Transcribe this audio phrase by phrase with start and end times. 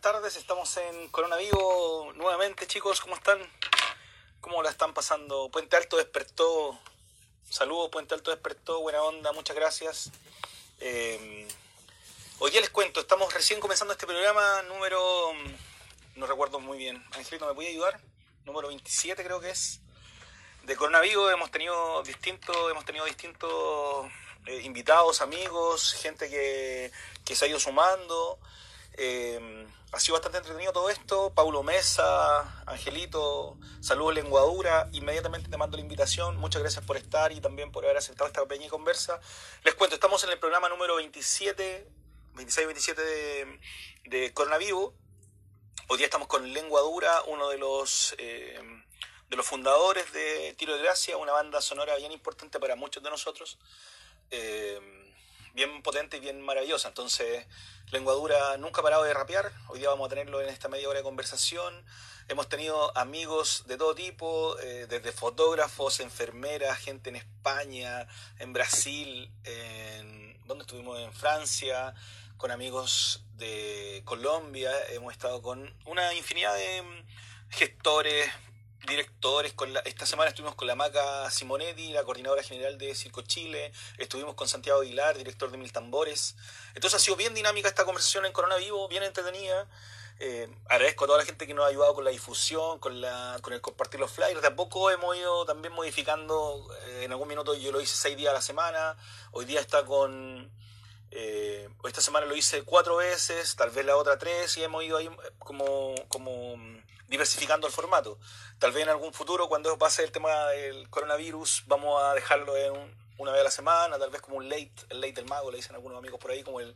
[0.00, 3.38] Buenas tardes, estamos en Corona Vivo nuevamente, chicos, ¿cómo están?
[4.40, 5.50] ¿Cómo la están pasando?
[5.50, 6.78] Puente Alto despertó.
[7.50, 10.10] Saludos, Puente Alto despertó, buena onda, muchas gracias.
[10.78, 11.46] Eh,
[12.38, 15.34] hoy día les cuento, estamos recién comenzando este programa número.
[16.16, 17.04] No recuerdo muy bien.
[17.12, 18.00] Angelito, ¿me puede ayudar?
[18.46, 19.80] Número 27 creo que es.
[20.62, 24.10] De Corona Vivo hemos tenido distintos, hemos tenido distintos
[24.46, 26.90] eh, invitados, amigos, gente que,
[27.22, 28.38] que se ha ido sumando.
[29.02, 31.32] Eh, ha sido bastante entretenido todo esto.
[31.32, 34.90] Paulo Mesa, Angelito, saludos Lenguadura.
[34.92, 36.36] Inmediatamente te mando la invitación.
[36.36, 39.18] Muchas gracias por estar y también por haber aceptado esta pequeña conversa.
[39.64, 41.88] Les cuento, estamos en el programa número 27,
[42.34, 43.60] 26-27 de,
[44.04, 44.92] de Coronavivo.
[45.88, 48.60] Hoy día estamos con Lenguadura, uno de los, eh,
[49.30, 53.08] de los fundadores de Tiro de Gracia, una banda sonora bien importante para muchos de
[53.08, 53.58] nosotros.
[54.30, 54.78] Eh,
[55.54, 56.88] bien potente y bien maravillosa.
[56.88, 57.46] Entonces,
[57.90, 59.52] Lenguadura nunca ha parado de rapear.
[59.68, 61.84] Hoy día vamos a tenerlo en esta media hora de conversación.
[62.28, 68.06] Hemos tenido amigos de todo tipo, eh, desde fotógrafos, enfermeras, gente en España,
[68.38, 70.98] en Brasil, en ¿dónde estuvimos?
[71.00, 71.94] En Francia,
[72.36, 74.70] con amigos de Colombia.
[74.90, 77.04] Hemos estado con una infinidad de
[77.50, 78.30] gestores,
[78.86, 79.52] directores.
[79.52, 83.72] Con la, esta semana estuvimos con la Maca Simonetti, la coordinadora general de Circo Chile.
[83.98, 86.36] Estuvimos con Santiago Aguilar, director de Mil Tambores.
[86.74, 89.68] Entonces ha sido bien dinámica esta conversación en Corona Vivo, bien entretenida.
[90.22, 93.38] Eh, agradezco a toda la gente que nos ha ayudado con la difusión, con, la,
[93.40, 94.42] con el compartir los flyers.
[94.42, 96.68] De a poco hemos ido también modificando.
[96.86, 98.96] Eh, en algún minuto yo lo hice seis días a la semana.
[99.32, 100.50] Hoy día está con.
[101.12, 104.96] Eh, esta semana lo hice cuatro veces, tal vez la otra tres, y hemos ido
[104.96, 106.54] ahí como, como
[107.10, 108.18] diversificando el formato.
[108.58, 112.72] Tal vez en algún futuro, cuando pase el tema del coronavirus, vamos a dejarlo en
[112.72, 115.50] un, una vez a la semana, tal vez como un late, el late del mago,
[115.50, 116.74] le dicen algunos amigos por ahí, como el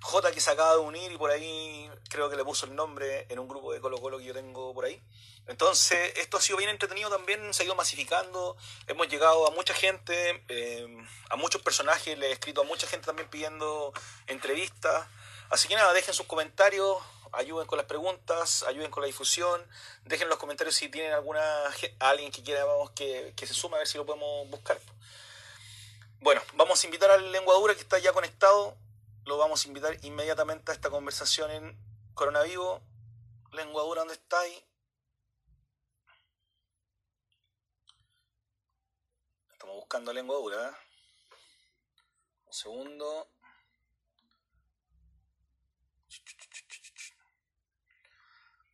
[0.00, 3.26] J que se acaba de unir y por ahí creo que le puso el nombre
[3.28, 5.00] en un grupo de Colo Colo que yo tengo por ahí.
[5.46, 9.74] Entonces, esto ha sido bien entretenido también, se ha ido masificando, hemos llegado a mucha
[9.74, 10.86] gente, eh,
[11.30, 13.92] a muchos personajes, le he escrito a mucha gente también pidiendo
[14.26, 15.06] entrevistas.
[15.50, 16.98] Así que nada, dejen sus comentarios,
[17.32, 19.66] ayuden con las preguntas, ayuden con la difusión,
[20.04, 21.40] dejen en los comentarios si tienen alguna
[21.98, 24.78] alguien que quiera vamos, que, se sume a ver si lo podemos buscar.
[26.20, 28.76] Bueno, vamos a invitar al Lenguadura que está ya conectado,
[29.24, 31.78] lo vamos a invitar inmediatamente a esta conversación en
[32.14, 32.82] Coronavivo.
[33.52, 34.64] Lenguadura, ¿dónde está ahí?
[39.52, 40.76] Estamos buscando Lenguadura.
[42.46, 43.28] Un segundo.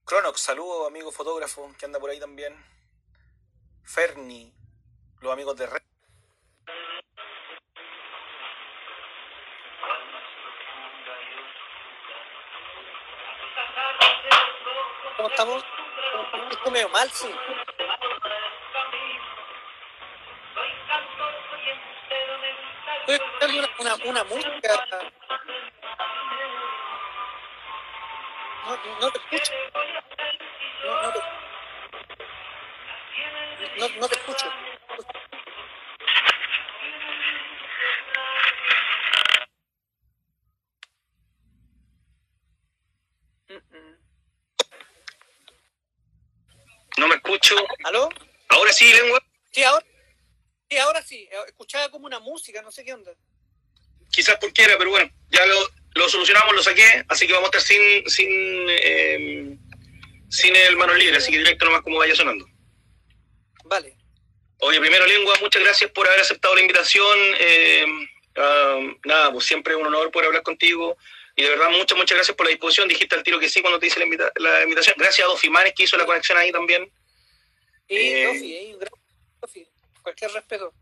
[0.06, 2.54] Cronox, saludo amigo fotógrafo que anda por ahí también.
[3.84, 4.52] Ferni,
[5.22, 5.82] los amigos de Red.
[15.16, 15.64] ¿Cómo estamos?
[16.50, 17.34] Esto medio mal, sí.
[23.06, 24.86] Estoy escuchando una, una, una música.
[28.66, 29.52] No, no te escucho.
[31.04, 31.18] No, te,
[33.78, 34.46] no, no te escucho.
[46.96, 47.54] No me escucho.
[47.84, 48.08] ¿Aló?
[48.48, 49.22] Ahora sí, lengua.
[49.50, 49.84] Sí, ahora.
[50.70, 51.28] Sí, ahora sí.
[51.46, 53.12] Escuchaba como una música, no sé qué onda.
[54.10, 57.58] Quizás porque era, pero bueno, ya lo, lo solucionamos, lo saqué, así que vamos a
[57.58, 58.30] estar sin sin
[58.70, 59.53] eh,
[60.34, 62.44] sin el manos libres, así que directo nomás como vaya sonando.
[63.64, 63.96] Vale.
[64.58, 67.18] Oye, primero lengua, muchas gracias por haber aceptado la invitación.
[67.38, 67.86] Eh,
[68.36, 70.96] uh, nada, pues siempre es un honor poder hablar contigo.
[71.36, 72.88] Y de verdad, muchas, muchas gracias por la disposición.
[72.88, 74.96] Dijiste al tiro que sí cuando te hice la, invita la invitación.
[74.98, 76.90] Gracias a Dofi Manes que hizo la conexión ahí también.
[77.88, 78.76] Sí, eh, Dofi, eh,
[79.40, 79.68] Dofi.
[80.02, 80.72] Cualquier respeto.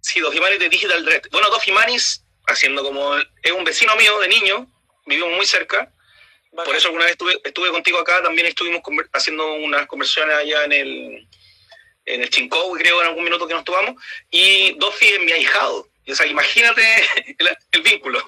[0.00, 1.22] Sí, Dofi Manes de Digital Red.
[1.32, 3.16] Bueno, Dofi Manes, haciendo como.
[3.42, 4.70] Es un vecino mío de niño,
[5.06, 5.92] vivimos muy cerca.
[6.52, 8.82] Por eso alguna vez estuve, estuve contigo acá, también estuvimos
[9.12, 11.28] haciendo unas conversaciones allá en el,
[12.06, 14.02] en el Chincou, creo, en algún minuto que nos tomamos.
[14.30, 15.88] Y Dofi es mi ahijado.
[16.08, 16.82] O sea, imagínate
[17.38, 18.20] el, el vínculo.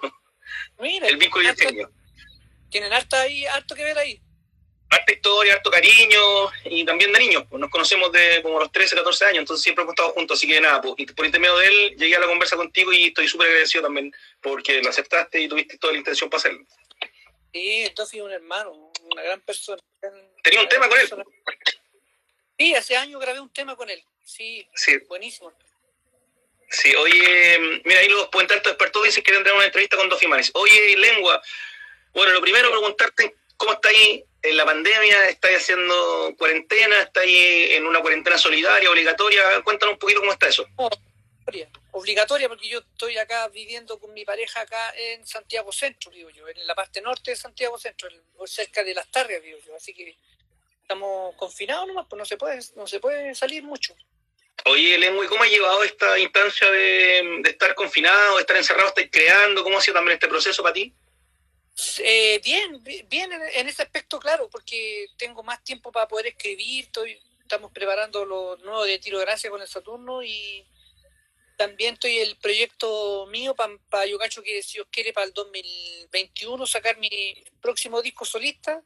[0.78, 1.90] Mira, el vínculo harto, diseño.
[2.70, 4.20] Tienen harto, ahí, harto que ver ahí.
[4.90, 7.44] Harta historia, harto cariño y también de niños.
[7.48, 10.38] Pues nos conocemos de como los 13, 14 años, entonces siempre hemos estado juntos.
[10.38, 13.26] Así que nada, pues, por intermedio de él llegué a la conversa contigo y estoy
[13.26, 16.66] súper agradecido también porque lo aceptaste y tuviste toda la intención para hacerlo.
[17.52, 19.82] Sí, Dofi es un hermano, una gran persona.
[20.42, 21.10] ¿Tenía un tema con él?
[22.58, 24.02] Sí, hace años grabé un tema con él.
[24.24, 24.98] Sí, sí.
[25.08, 25.52] buenísimo.
[26.70, 30.26] Sí, oye, mira, ahí los Puente Alto despertó dicen que tendrán una entrevista con Dofi
[30.26, 30.50] Manes.
[30.54, 31.42] Oye, Lengua,
[32.14, 35.28] bueno, lo primero preguntarte ¿Cómo está ahí en la pandemia?
[35.28, 37.02] ¿Estáis haciendo cuarentena?
[37.02, 39.62] ¿Estáis en una cuarentena solidaria, obligatoria?
[39.62, 40.66] Cuéntanos un poquito cómo está eso.
[41.92, 46.48] Obligatoria porque yo estoy acá viviendo con mi pareja acá en Santiago Centro, vivo yo,
[46.48, 48.08] en la parte norte de Santiago Centro,
[48.46, 49.74] cerca de las tardes, vivo yo.
[49.76, 50.16] Así que
[50.80, 53.94] estamos confinados nomás, pues no se puede, no se puede salir mucho.
[54.64, 59.64] Oye, Lengua, ¿cómo ha llevado esta instancia de, estar confinado, de estar encerrado, estar creando?
[59.64, 60.94] ¿Cómo ha sido también este proceso para ti?
[61.98, 67.18] Eh, bien, bien en, ese aspecto, claro, porque tengo más tiempo para poder escribir, estoy,
[67.40, 70.64] estamos preparando lo nuevo de Tiro de Gracia con el Saturno y
[71.62, 75.32] también estoy el proyecto mío para pa, yo cacho que si Dios quiere para el
[75.32, 77.08] 2021 sacar mi
[77.60, 78.82] próximo disco solista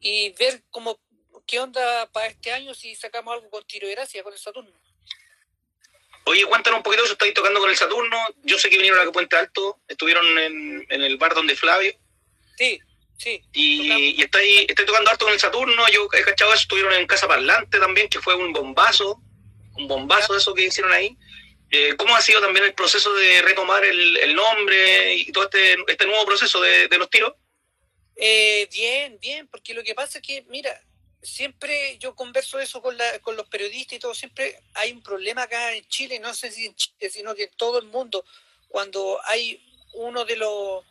[0.00, 0.98] y ver cómo
[1.46, 4.72] qué onda para este año si sacamos algo con Tiro de Gracia, con el Saturno.
[6.24, 8.16] Oye, cuéntanos un poquito, eso estáis tocando con el Saturno.
[8.42, 11.94] Yo sé que vinieron a Puente Alto, estuvieron en, el bar donde Flavio.
[12.56, 12.80] Sí,
[13.16, 13.44] sí.
[13.52, 15.88] Y, y estáis, tocando harto con el Saturno.
[15.92, 19.20] Yo he cachado eso, estuvieron en Casa Parlante también, que fue un bombazo,
[19.76, 21.16] un bombazo eso que hicieron ahí.
[21.74, 26.04] Eh, ¿Cómo ha sido también el proceso de retomar el, nombre y todo este, este
[26.04, 27.32] nuevo proceso de, los tiros?
[28.14, 30.78] Eh, bien, bien, porque lo que pasa es que, mira,
[31.22, 35.44] siempre yo converso eso con, la, con los periodistas y todo, siempre hay un problema
[35.44, 38.22] acá en Chile, no sé si en Chile, sino que en todo el mundo,
[38.68, 39.64] cuando hay
[39.94, 40.84] uno de los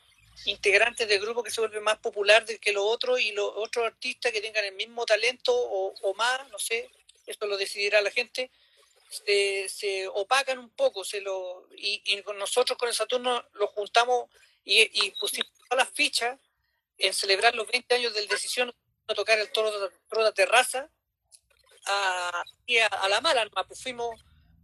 [0.45, 4.31] integrantes del grupo que se vuelve más popular que los otros y los otros artistas
[4.31, 6.89] que tengan el mismo talento o, más, no sé,
[7.27, 8.49] esto lo decidirá la gente,
[9.11, 14.29] se, opacan un poco, se lo y, y, nosotros con el Saturno lo juntamos
[14.63, 16.39] y, y pusimos todas las fichas
[16.97, 18.73] en celebrar los 20 años del Decisión
[19.07, 20.89] a tocar el toro de, la terraza
[21.85, 22.43] a,
[22.91, 24.19] a, la mala, pues fuimos,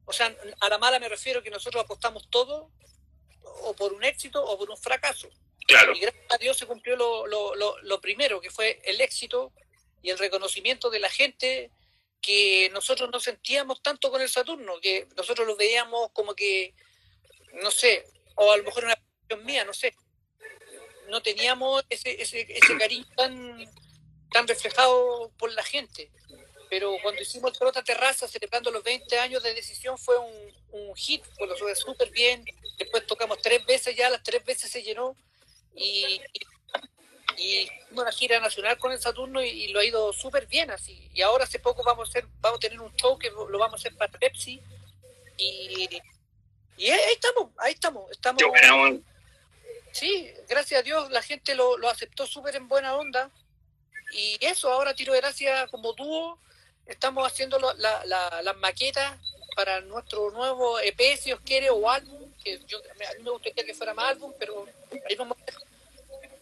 [0.05, 2.71] o sea, a la mala me refiero que nosotros apostamos todo
[3.41, 5.29] o por un éxito o por un fracaso.
[5.67, 5.93] Claro.
[5.93, 9.51] Y gracias a Dios se cumplió lo, lo, lo, primero, que fue el éxito
[10.01, 11.71] y el reconocimiento de la gente
[12.21, 16.73] que nosotros no sentíamos tanto con el Saturno, que nosotros lo veíamos como que,
[17.61, 18.05] no sé,
[18.35, 19.95] o a lo mejor una opinión mía, no sé,
[21.09, 23.65] no teníamos ese, ese, ese cariño tan,
[24.31, 26.11] tan reflejado por la gente.
[26.69, 31.23] Pero cuando hicimos el Terraza, celebrando los 20 años de decisión, fue un, un hit,
[31.37, 32.43] pues lo fue súper bien.
[32.77, 35.15] Después tocamos tres veces ya, las tres veces se llenó.
[35.75, 36.19] Y,
[37.91, 41.09] una gira nacional con el Saturno y, lo ha ido súper bien así.
[41.13, 43.73] Y ahora hace poco vamos a hacer, vamos a tener un show que lo vamos
[43.73, 44.61] a hacer para Pepsi.
[45.37, 45.89] Y,
[46.77, 48.11] y ahí estamos, ahí estamos.
[48.11, 48.43] estamos
[49.91, 53.31] Sí, gracias a Dios la gente lo, lo aceptó súper en buena onda
[54.11, 56.39] y eso, ahora Tiro de Gracia como dúo,
[56.85, 59.17] estamos haciendo la, la, las maquetas
[59.55, 63.65] para nuestro nuevo EP, si os quiere, o álbum, que yo, a mí me gustaría
[63.65, 64.67] que fuera más álbum, pero
[65.09, 65.37] ahí vamos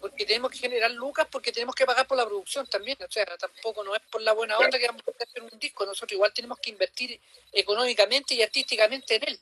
[0.05, 3.25] porque tenemos que generar lucas, porque tenemos que pagar por la producción también, o sea,
[3.37, 6.31] tampoco no es por la buena onda que vamos a hacer un disco, nosotros igual
[6.31, 7.19] tenemos que invertir
[7.51, 9.39] económicamente y artísticamente en él,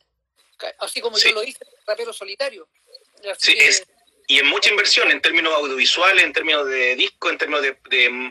[0.79, 2.65] así como yo lo hice, rapero solitario.
[3.37, 3.85] sí, es,
[4.27, 7.77] y en mucha inversión en términos audiovisuales, en términos de disco, en términos de,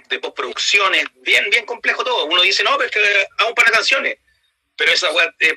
[0.09, 2.25] de, postproducciones, bien, bien complejo todo.
[2.25, 4.17] Uno dice, no, pero es que hago para canciones,
[4.75, 5.53] pero esa web es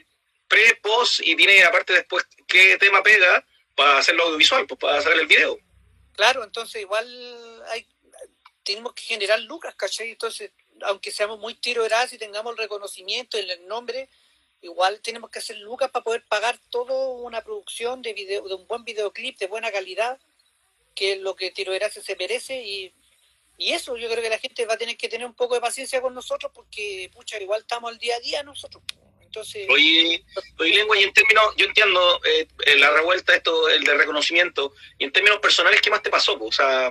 [0.50, 3.46] pre, post y tiene aparte después qué tema pega
[3.76, 5.58] para hacerlo audiovisual, pues para hacer el video.
[6.16, 7.86] Claro, entonces igual hay,
[8.64, 10.12] tenemos que generar lucas, ¿cachai?
[10.12, 14.10] Entonces, aunque seamos muy tiro y tengamos el reconocimiento, el nombre,
[14.62, 18.68] igual tenemos que hacer lucas para poder pagar toda una producción de video, de un
[18.68, 20.20] buen videoclip de buena calidad,
[20.96, 22.94] que es lo que Tiro se merece y,
[23.58, 25.62] y eso yo creo que la gente va a tener que tener un poco de
[25.62, 28.82] paciencia con nosotros porque pucha igual estamos al día a día nosotros
[29.36, 30.24] entonces oye,
[30.60, 35.06] oye lengua y en términos yo entiendo eh, la revuelta esto el de reconocimiento y
[35.06, 36.90] en términos personales qué más te pasó o sea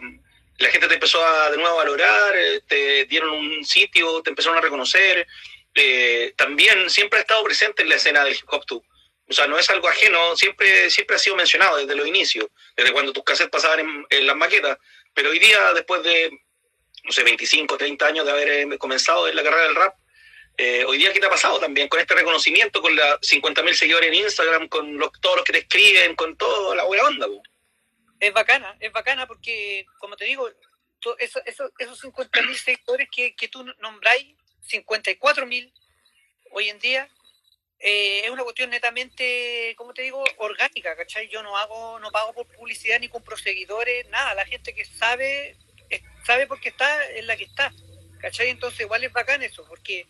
[0.58, 4.30] la gente te empezó a de nuevo a valorar eh, te dieron un sitio te
[4.30, 5.26] empezaron a reconocer
[5.74, 8.82] eh, también siempre ha estado presente en la escena del hip hop tú.
[9.28, 12.46] O sea, no es algo ajeno, siempre, siempre ha sido mencionado desde los inicios,
[12.76, 14.78] desde cuando tus cassettes pasaban en, las maquetas.
[15.14, 16.30] Pero hoy día, después de,
[17.04, 19.94] no sé, 25, 30 años de haber eh, comenzado en la carrera del rap,
[20.56, 21.88] eh, hoy día, ¿qué te ha pasado también?
[21.88, 25.58] Con este reconocimiento, con las 50.000 seguidores en Instagram, con los, todos los que te
[25.58, 27.26] escriben, con toda la buena onda.
[28.20, 30.49] Es bacana, es bacana porque, como te digo,
[31.18, 35.73] esos, esos, esos 50.000 seguidores que, que tú nombráis 54 mil
[36.52, 37.08] hoy en día,
[37.80, 41.28] eh, es una cuestión netamente, como te digo, orgánica, ¿cachai?
[41.28, 45.56] Yo no hago, no pago por publicidad ni con proseguidores, nada, la gente que sabe,
[46.25, 47.73] sabe por qué está en la que está,
[48.20, 48.50] ¿cachai?
[48.50, 50.06] Entonces igual es bacán eso, porque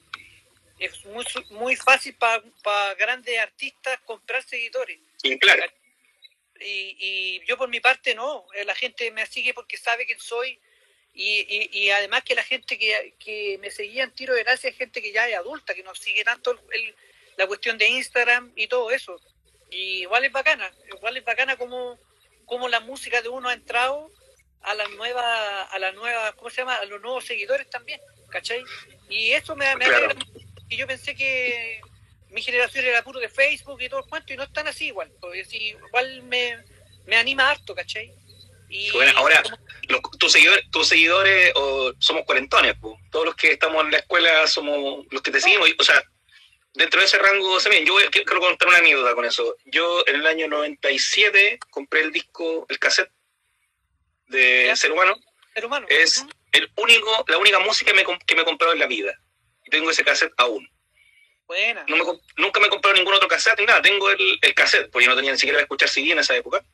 [0.85, 4.99] es muy, muy fácil para grandes artistas comprar seguidores.
[5.17, 5.65] Sí, claro.
[6.61, 10.59] Y, y, yo por mi parte no, la gente me sigue porque sabe quién soy
[11.13, 14.77] Y, y, además que la gente que, que, me seguía en tiro de gracia es
[14.77, 16.95] gente que ya es adulta, que no sigue tanto el,
[17.37, 19.21] la cuestión de Instagram y todo eso.
[19.71, 21.99] Y igual es bacana, igual es bacana como,
[22.47, 24.11] como la música de uno ha entrado
[24.63, 26.77] a la nueva, a la nueva, ¿cómo se llama?
[26.77, 28.01] A los nuevos seguidores también,
[28.31, 28.65] ¿cachai?
[29.09, 30.15] Y eso me, me alegra
[30.69, 31.81] y yo pensé que
[32.31, 35.11] mi generación era puro de Facebook y todo el cuento, y no están así igual,
[35.21, 36.59] porque igual me,
[37.07, 38.13] me anima harto, ¿cachai?
[38.69, 39.43] Y bueno, ahora,
[40.19, 41.53] tus seguidores, tus seguidores
[41.99, 42.75] somos cuarentones,
[43.11, 46.03] todos los que estamos en la escuela somos los que te seguimos, o sea,
[46.75, 49.57] dentro de ese rango también, yo quiero contar una anécdota con eso.
[49.65, 53.11] Yo en el año 97 compré el disco, el cassette
[54.27, 55.17] de Ser Humano.
[55.55, 55.87] Ser Humano.
[55.89, 59.17] Es el único, la única música que me, que me he comprado en la vida.
[59.65, 60.69] Y tengo ese cassette aún.
[61.47, 61.85] Buena.
[62.37, 63.83] nunca me he comprado ningún otro cassette ni nada.
[63.83, 66.37] Tengo el, el cassette, porque yo no tenía ni siquiera que escuchar CD en esa
[66.37, 66.65] época.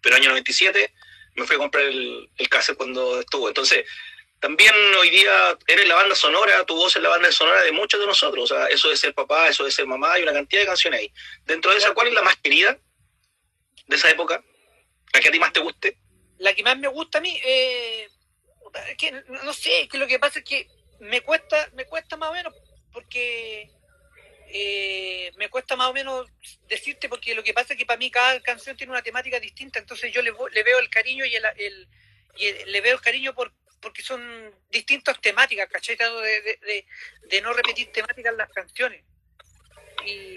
[0.00, 0.92] Pero en el año 97
[1.34, 3.48] me fui a comprar el, el cassette cuando estuvo.
[3.48, 3.84] Entonces,
[4.42, 8.00] también hoy día eres la banda sonora, tu voz es la banda sonora de muchos
[8.00, 8.50] de nosotros.
[8.50, 11.00] O sea, eso de ser papá, eso de ser mamá, hay una cantidad de canciones
[11.00, 11.12] ahí.
[11.46, 12.76] Dentro de esa, ¿cuál es la más querida
[13.86, 14.42] de esa época?
[15.12, 15.96] ¿La que a ti más te guste?
[16.38, 18.08] La que más me gusta a mí, eh,
[18.98, 20.66] que no sé, que lo que pasa es que
[21.02, 22.54] me cuesta, me cuesta más o menos,
[22.92, 23.68] porque
[24.48, 26.28] eh, me cuesta más o menos
[26.68, 29.80] decirte, porque lo que pasa es que para mí cada canción tiene una temática distinta,
[29.80, 30.30] entonces yo le,
[30.62, 31.88] veo el cariño y, el,
[32.36, 35.96] y le veo el cariño por, porque son distintas temáticas, ¿cachai?
[35.96, 36.86] de,
[37.28, 39.04] de, no repetir temáticas en las canciones.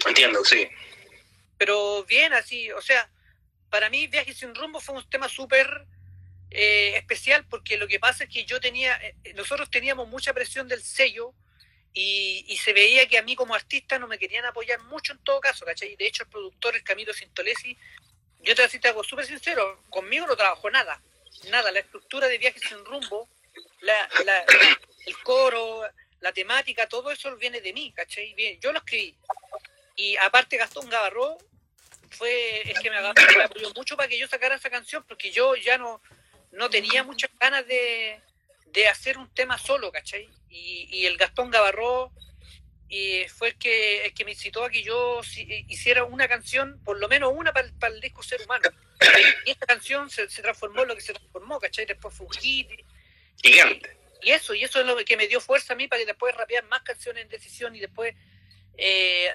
[0.04, 0.68] Entiendo, sí.
[1.56, 3.08] Pero bien así, o sea,
[3.70, 5.86] para mí Viaje sin rumbo fue un tema súper
[6.50, 10.68] eh, especial porque lo que pasa es que yo tenía, eh, nosotros teníamos mucha presión
[10.68, 11.34] del sello
[11.92, 15.18] y, y, se veía que a mí como artista no me querían apoyar mucho en
[15.24, 15.96] todo caso, ¿cachai?
[15.96, 17.76] De hecho el productor, el Camilo Sintolesi,
[18.42, 21.00] yo te a algo súper sincero, conmigo no trabajó nada,
[21.50, 23.28] nada, la estructura de Viajes sin rumbo
[23.80, 24.44] la, la,
[25.06, 25.82] el coro,
[26.20, 28.34] la temática, todo eso viene de mí, ¿cachai?
[28.34, 29.16] Bien, yo lo escribí.
[29.96, 31.38] Y aparte Gastón Gavarro
[32.10, 35.78] fue el que me, apoyó mucho para que yo sacara esa canción, porque yo ya
[35.78, 36.00] no,
[36.56, 38.20] no tenía muchas ganas de,
[38.66, 40.28] de hacer un tema solo, ¿cachai?
[40.48, 42.12] Y, y el Gastón Gavarro
[42.88, 45.20] y fue el que, el que me incitó a que yo
[45.68, 48.68] hiciera una canción, por lo menos una para, el disco Ser Humano.
[49.44, 51.86] Y esta canción se, se, transformó en lo que se transformó, ¿cachai?
[51.86, 52.68] Después fue un hit,
[53.42, 53.96] Gigante.
[54.22, 56.34] Y, eso, y eso es lo que me dio fuerza a mí para que después
[56.34, 58.14] rapear más canciones en Decisión y después
[58.78, 59.34] eh,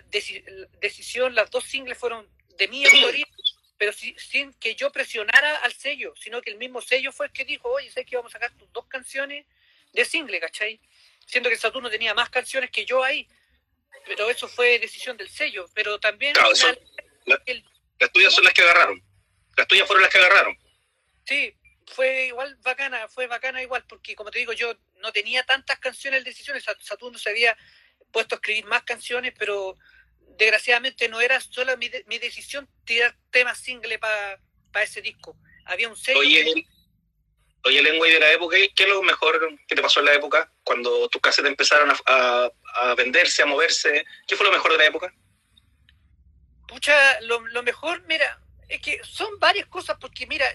[0.81, 3.25] Decisión, las dos singles fueron de mi autoría,
[3.81, 7.45] pero sin que yo presionara al sello, sino que el mismo sello fue el que
[7.45, 9.47] dijo, oye, sé que vamos a sacar tus dos canciones
[9.91, 10.79] de single, ¿cachai?
[11.25, 13.27] Siendo que Saturno tenía más canciones que yo ahí,
[14.05, 16.33] pero eso fue decisión del sello, pero también...
[16.33, 16.51] Claro,
[17.97, 19.03] las tuyas son las que agarraron,
[19.57, 20.55] las tuyas fueron las que agarraron.
[21.25, 21.57] Sí,
[21.87, 26.23] fue igual bacana, fue bacana igual, porque como te digo, yo no tenía tantas canciones
[26.23, 27.57] de decisiones, Saturno se había
[28.11, 29.75] puesto a escribir más canciones, pero
[30.41, 34.39] desgraciadamente no era solo mi, mi decisión tirar temas single para
[34.81, 35.37] ese disco.
[35.65, 36.19] Había un sello.
[36.19, 36.65] Oye,
[37.63, 40.51] oye Lengua de la época, ¿qué es lo mejor que te pasó en la época?
[40.63, 44.85] Cuando tus cassettes empezaron a, a, venderse, a moverse, ¿qué fue lo mejor de la
[44.87, 45.13] época?
[46.67, 50.51] Pucha, lo, lo mejor, mira, es que son varias cosas, porque mira,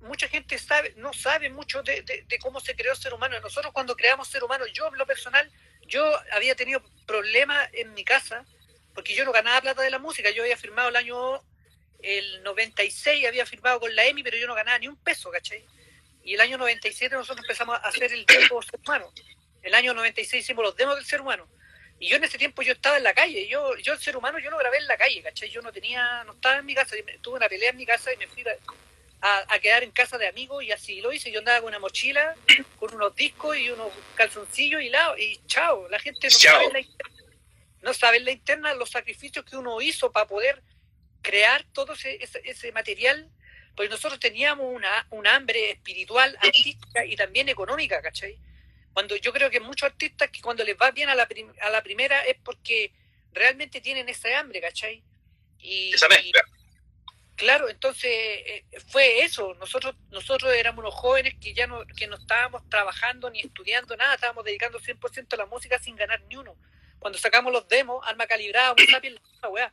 [0.00, 2.04] mucha gente sabe, no sabe mucho de,
[2.42, 3.40] cómo se creó el ser humano.
[3.40, 5.50] Nosotros cuando creamos ser humano, yo en lo personal,
[5.86, 8.44] yo había tenido problemas en mi casa
[9.00, 10.30] porque yo no ganaba plata de la música.
[10.30, 11.42] Yo había firmado el año
[12.02, 15.64] el 96, había firmado con la EMI, pero yo no ganaba ni un peso, ¿cachai?
[16.22, 19.10] Y el año 97 nosotros empezamos a hacer el disco ser humano.
[19.62, 21.48] El año 96 hicimos los demos del ser humano.
[21.98, 23.48] Y yo en ese tiempo yo estaba en la calle.
[23.48, 25.48] Yo, yo el ser humano yo lo grabé en la calle, ¿cachai?
[25.48, 26.94] Yo no tenía, no estaba en mi casa.
[27.22, 28.44] Tuve una pelea en mi casa y me fui
[29.22, 31.32] a, quedar en casa de amigos y así lo hice.
[31.32, 32.34] Yo andaba con una mochila,
[32.78, 35.88] con unos discos y unos calzoncillos y, la, y chao.
[35.88, 37.19] La gente no sabe, la interna,
[37.82, 40.62] no sabe la interna los sacrificios que uno hizo para poder
[41.22, 43.30] crear todo ese, ese, material.
[43.74, 48.38] Porque nosotros teníamos una, un hambre espiritual, artística y también económica, ¿cachai?
[48.92, 51.28] Cuando yo creo que muchos artistas que cuando les va bien a la,
[51.62, 52.92] a la primera es porque
[53.32, 55.02] realmente tienen esa hambre, ¿cachai?
[55.58, 56.42] Y, esa mezcla.
[57.36, 59.54] Claro, entonces eh, fue eso.
[59.54, 64.14] Nosotros nosotros éramos unos jóvenes que ya no, que no estábamos trabajando ni estudiando nada,
[64.14, 66.54] estábamos dedicando 100% a la música sin ganar ni uno.
[67.00, 68.76] Cuando sacamos los demos, alma calibrada,
[69.50, 69.72] weá.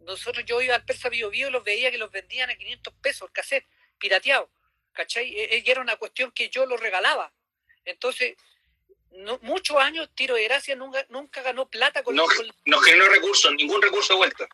[0.00, 2.94] Nosotros yo iba al Persa Bio Bio y los veía que los vendían a 500
[2.94, 3.66] pesos el cassette,
[3.98, 4.48] pirateado.
[4.92, 5.34] ¿Cachai?
[5.36, 7.32] E, e, y era una cuestión que yo lo regalaba.
[7.84, 8.36] Entonces,
[9.10, 12.26] no, muchos años Tiro de Gracia nunca, nunca ganó plata con No,
[12.64, 14.48] no generó recursos, ningún recurso de vuelta.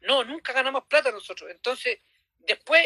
[0.00, 1.50] No, nunca ganamos plata nosotros.
[1.50, 2.00] Entonces,
[2.38, 2.82] después,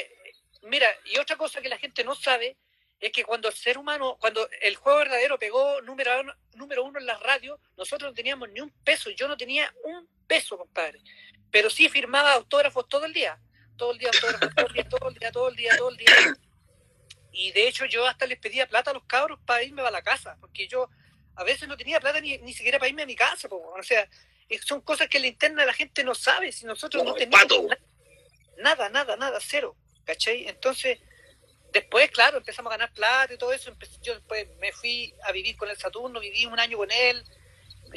[0.63, 2.57] mira, y otra cosa que la gente no sabe
[3.01, 6.99] es que cuando el ser humano, cuando el juego verdadero pegó número uno, número uno
[6.99, 11.01] en las radios, nosotros no teníamos ni un peso, yo no tenía un peso, compadre.
[11.51, 13.39] Pero sí firmaba autógrafos todo el día,
[13.77, 15.97] todo el día, autógrafos, todo el día, todo el día, todo el día, todo el
[15.97, 16.37] día.
[17.33, 20.03] Y de hecho yo hasta les pedía plata a los cabros para irme a la
[20.03, 20.89] casa, porque yo
[21.35, 24.09] a veces no tenía plata ni, ni siquiera para irme a mi casa, o sea,
[24.65, 27.47] son cosas que la interna la gente no sabe, si nosotros no, tenemos
[28.59, 30.49] nada, nada, nada, cero, ¿cachai?
[30.49, 30.99] Entonces
[31.77, 33.71] Después, claro, empezamos a ganar plata y todo eso.
[34.01, 37.23] yo después me fui a vivir con el Saturno, viví un año con él,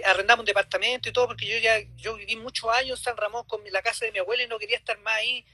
[0.03, 3.45] arrendamos un departamento y todo, porque yo ya yo viví muchos años en San Ramón
[3.47, 5.45] con la casa de mi abuela y no quería estar más ahí.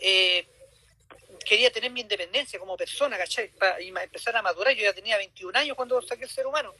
[0.00, 0.44] Eh,
[1.46, 3.46] quería tener mi independencia como persona, ¿cachai?
[3.50, 4.74] Para, empezar a madurar.
[4.74, 6.74] Yo ya tenía 21 años cuando saqué el ser humano.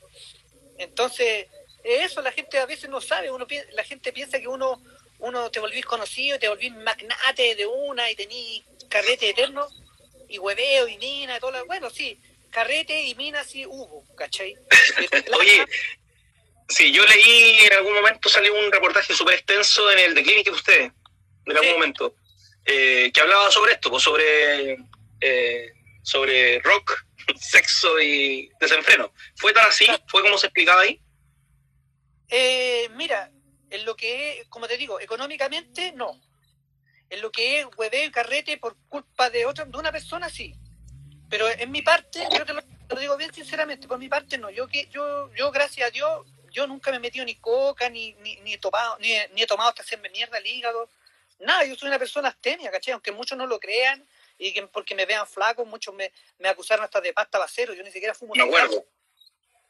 [0.79, 1.47] Entonces,
[1.85, 3.31] eso la gente a veces no sabe.
[3.31, 4.83] uno La gente piensa que uno
[5.21, 9.69] uno te volvís conocido, te volvís magnate de una y tenís carrete eterno
[10.33, 11.67] y hueveo y mina y todo lo...
[11.67, 12.19] Bueno, sí,
[12.51, 14.57] carrete y mina sí hubo, ¿cachai?
[15.39, 15.67] Oye,
[16.69, 20.51] sí, yo leí en algún momento salió un reportaje súper extenso en el de Clínica
[20.51, 20.93] de ustedes,
[21.47, 22.15] en algún momento,
[22.65, 24.79] eh, que hablaba sobre esto, pues sobre,
[25.21, 25.73] eh,
[26.03, 27.05] sobre rock,
[27.39, 29.13] sexo y desenfreno.
[29.37, 29.87] ¿Fue tan así?
[30.09, 30.99] ¿Fue como se explicaba ahí?
[32.31, 33.31] Eh, mira,
[33.69, 36.19] en lo que, como te digo, económicamente no
[37.13, 40.55] en lo que es hueveo y carrete por culpa de otra, de una persona, sí.
[41.29, 42.63] Pero en mi parte, yo te lo,
[42.99, 44.49] digo bien sinceramente, por mi parte no.
[44.49, 48.15] Yo que yo, yo gracias a Dios, yo nunca me he metido ni coca, ni,
[48.15, 50.89] ni, ni he tomado, ni, ni he tomado hasta hacerme mierda el hígado.
[51.39, 52.93] Nada, yo soy una persona abstemia, ¿cachai?
[52.93, 54.03] Aunque muchos no lo crean
[54.39, 57.83] y que porque me vean flaco, muchos me, me acusaron hasta de pasta basero, yo
[57.83, 58.47] ni siquiera fumo no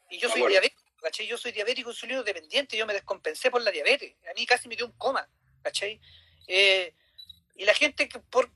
[0.09, 1.27] Y yo soy diabético, ¿cachai?
[1.27, 4.15] Yo soy diabético insulino dependiente, yo me descompensé por la diabetes.
[4.31, 5.27] A mí casi me dio un coma,
[5.61, 5.99] ¿cachai?
[6.47, 6.93] Eh,
[7.55, 8.49] y la gente que por,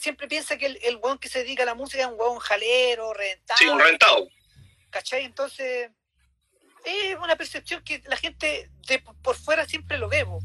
[0.00, 3.12] siempre piensa que el, el que se dedica a la música es un hueón jalero,
[3.14, 3.58] rentado.
[3.58, 4.28] Sí, un rentado.
[4.90, 5.24] ¿Cachai?
[5.24, 5.90] Entonces,
[6.84, 10.42] es una percepción que la gente de por fuera siempre lo vemos.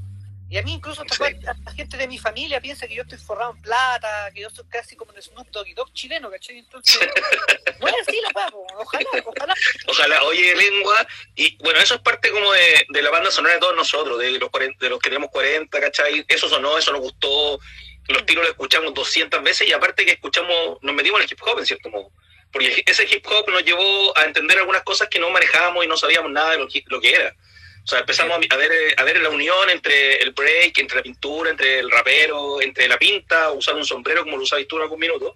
[0.48, 1.04] Y a mí incluso
[1.42, 4.66] la gente de mi familia piensa que yo estoy forrado en plata, que yo soy
[4.70, 6.60] casi como un Snoop Doggy Dog chileno, ¿cachai?
[6.60, 7.00] Entonces,
[7.80, 9.54] bueno, sí, lo pago, ojalá, ojalá.
[9.88, 13.60] Ojalá, oye, lengua, y bueno, eso es parte como de, de la banda sonora de
[13.60, 16.24] todos nosotros, de los, 40, de los que tenemos 40, ¿cachai?
[16.28, 17.60] Eso sonó, eso nos gustó,
[18.08, 21.42] los tiros los escuchamos 200 veces y aparte que escuchamos, nos metimos en el hip
[21.42, 22.12] hop en cierto modo.
[22.52, 25.98] Porque ese hip hop nos llevó a entender algunas cosas que no manejábamos y no
[25.98, 27.36] sabíamos nada de lo que, lo que era.
[27.84, 31.52] O sea, empezamos a ver, a ver la unión entre el break, entre la pintura,
[31.52, 35.00] entre el rapero, entre la pinta, usar un sombrero como lo usabas tú en algún
[35.00, 35.36] minuto.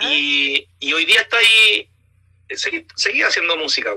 [0.00, 1.88] Y, y, hoy día está ahí,
[2.94, 3.94] seguía haciendo música.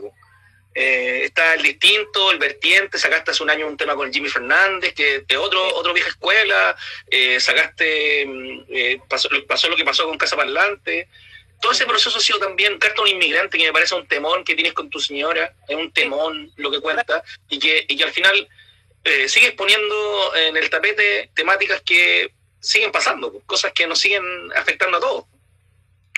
[0.78, 4.94] Eh, está el distinto, el vertiente, sacaste hace un año un tema con Jimmy Fernández,
[4.94, 6.76] que es otro, otro vieja escuela,
[7.10, 11.08] eh, sacaste, mm, eh, pasó, lo que pasó con Casa Parlante.
[11.62, 14.54] Todo ese proceso ha sido también, Carta un inmigrante, que me parece un temón que
[14.54, 18.12] tienes con tu señora, es un temón lo que cuenta, y que, y que al
[18.12, 18.48] final
[19.28, 24.24] sigues poniendo en el tapete temáticas que siguen pasando, cosas que nos siguen
[24.56, 25.26] afectando a todos.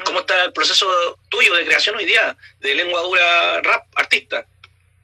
[0.06, 0.88] ¿Cómo está el proceso
[1.30, 4.46] tuyo de creación hoy día, de lengua dura rap, artista?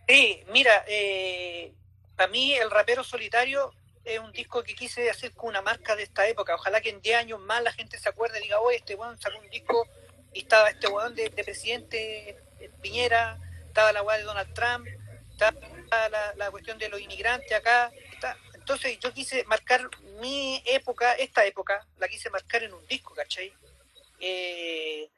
[0.07, 1.73] Sí, mira, eh,
[2.15, 3.73] para mí el rapero solitario
[4.05, 6.55] es un disco que quise hacer con una marca de esta época.
[6.55, 9.19] Ojalá que en 10 años más la gente se acuerde y diga, oye, este weón
[9.19, 9.87] sacó un disco
[10.33, 14.87] y estaba este weón de, presidente eh, Piñera, estaba la weá de Donald Trump,
[15.31, 15.53] estaba
[16.35, 17.91] la, cuestión de los inmigrantes acá.
[18.53, 19.89] Entonces yo quise marcar
[20.21, 23.53] mi época, esta época, la quise marcar en un disco, ¿cachai?
[24.25, 25.09] Eh,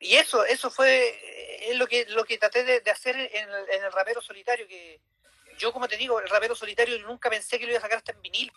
[0.00, 3.50] y eso, eso fue es lo que lo que traté de, hacer en
[3.84, 4.98] el, rapero solitario, que
[5.58, 8.12] yo como te digo, el rapero solitario nunca pensé que lo iba a sacar hasta
[8.12, 8.52] en vinilo,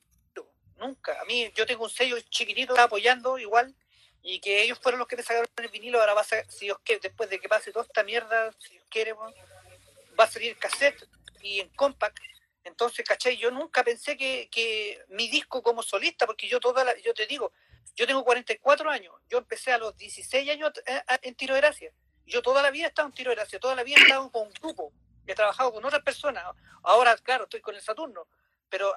[0.77, 1.19] nunca.
[1.19, 3.75] A mí yo tengo un sello chiquitito apoyando igual
[4.23, 6.79] y que ellos fueron los que me sacaron el vinilo, ahora va a si Dios
[6.85, 11.09] quiere, después de que pase toda esta mierda, si Dios quiere, va a salir cassette
[11.41, 12.19] y en compact.
[12.63, 13.35] Entonces, ¿cachai?
[13.35, 17.25] Yo nunca pensé que, que mi disco como solista, porque yo toda la, yo te
[17.27, 17.51] digo,
[17.95, 21.91] yo tengo 44 años, yo empecé a los 16 años eh, en tiro de gracia.
[22.25, 24.31] Yo toda la vida he estado en tiro de gracia, toda la vida he estado
[24.31, 24.93] con un grupo,
[25.25, 26.43] he trabajado con otras personas.
[26.83, 28.27] Ahora, claro, estoy con el Saturno,
[28.69, 28.93] pero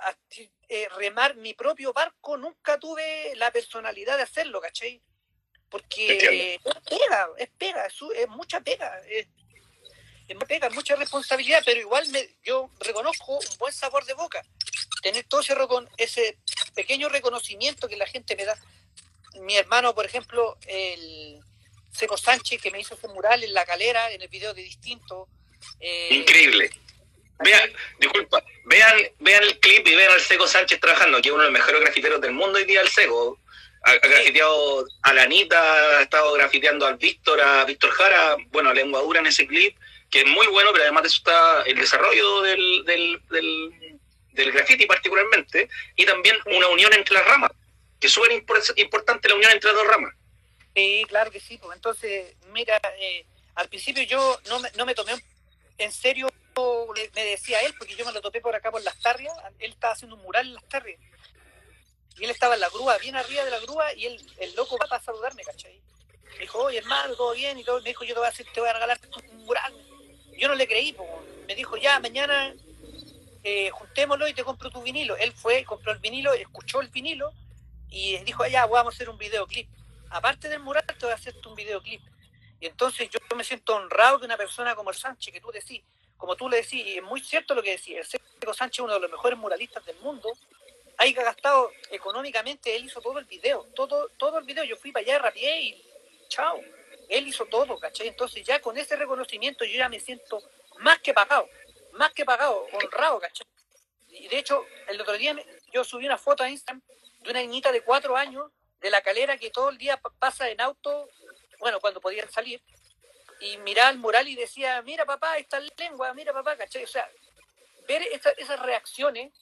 [0.69, 5.03] eh, remar mi propio barco nunca tuve la personalidad de hacerlo, ¿cachai?
[5.69, 8.99] Porque es pega, es pega, es, mucha pega.
[9.09, 9.27] Es,
[10.29, 14.43] es pega, mucha responsabilidad, pero igual me, yo reconozco un buen sabor de boca.
[15.03, 15.57] Tener todo ese,
[15.97, 16.39] ese
[16.75, 18.57] pequeño reconocimiento que la gente me da
[19.41, 21.41] mi hermano, por ejemplo, el
[21.93, 25.29] Seco Sánchez, que me hizo ese mural en la calera, en el video de Distinto.
[25.81, 26.71] Eh, Increíble.
[27.41, 31.43] Vean, disculpa, vean, vean el clip y vean al Seco Sánchez trabajando, que es uno
[31.43, 33.39] de los mejores grafiteros del mundo hoy día, el Seco.
[33.85, 38.75] Ha, grafiteado a la Anita, ha estado grafiteando al Víctor, a Víctor Jara, bueno, a
[38.75, 39.77] Lengua Dura en ese clip,
[40.09, 43.99] que es muy bueno, pero además de eso está el desarrollo del, del, del,
[44.35, 47.51] del graffiti particularmente, y también una unión entre las ramas,
[48.03, 50.13] que es súper importante la unión entre las dos ramas.
[50.75, 54.95] Sí, claro que sí, pues entonces, mira, eh, al principio yo no me, no me
[54.97, 55.13] tomé
[55.79, 56.29] en serio,
[57.15, 59.93] me decía él, porque yo me lo topé por acá por las tarrias, él estaba
[59.93, 60.99] haciendo un mural en las tarrias,
[62.19, 64.77] y él estaba en la grúa, bien arriba de la grúa, y él, el loco
[64.79, 65.81] va para saludarme, ¿cachai?
[66.33, 68.47] Me dijo, oye hermano, todo bien, y todo, me dijo, yo te voy a, hacer,
[68.53, 68.99] te voy a regalar
[69.31, 69.73] un mural.
[70.37, 70.97] Yo no le creí,
[71.47, 72.53] me dijo, ya, mañana
[73.45, 75.17] eh, juntémoslo y te compro tu vinilo.
[75.17, 77.33] Él fue, compró el vinilo, escuchó el vinilo,
[77.93, 79.69] y dijo, ya, vamos a hacer un videoclip.
[80.11, 82.01] Aparte del mural, te voy a hacer un videoclip.
[82.59, 85.83] Y entonces yo me siento honrado de una persona como el Sánchez, que tú decís,
[86.17, 88.95] como tú le decís, y es muy cierto lo que decís, el Seco Sánchez uno
[88.95, 90.33] de los mejores muralistas del mundo,
[90.97, 95.05] hay gastado económicamente, él hizo todo el video, todo, todo el video, yo fui para
[95.05, 95.85] allá, rapié y
[96.29, 96.61] chao,
[97.09, 98.09] él hizo todo, ¿cachai?
[98.09, 100.41] Entonces ya con ese reconocimiento yo ya me siento
[100.79, 101.49] más que pagado,
[101.93, 103.47] más que pagado, honrado, ¿cachai?
[104.09, 105.35] Y de hecho, el otro día
[105.73, 106.83] yo subí una foto a Instagram
[107.23, 110.61] de una niñita de cuatro años de la calera que todo el día pasa en
[110.61, 111.09] auto
[111.63, 112.61] bueno, cuando podían salir,
[113.41, 116.83] y miraba el mural y decía, mira papá, esta lengua, mira papá, ¿cachai?
[116.83, 117.09] O sea,
[117.87, 118.03] ver
[118.37, 119.33] esas reacciones,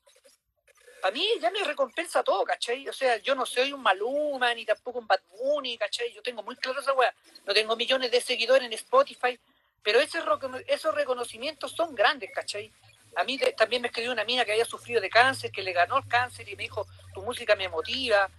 [1.02, 2.86] a mí ya me recompensa todo, ¿cachai?
[2.90, 6.12] O sea, yo no soy un Maluma, ni tampoco un Bad Bunny, ¿cachai?
[6.12, 7.14] Yo tengo muy claro esa weá,
[7.46, 9.40] no tengo millones de seguidores en Spotify,
[9.82, 10.18] pero ese,
[10.66, 12.70] esos reconocimientos son grandes, ¿cachai?
[13.16, 15.98] A mí también me escribió una mina que había sufrido de cáncer, que le ganó
[15.98, 18.30] el cáncer y me dijo, tu música me motiva.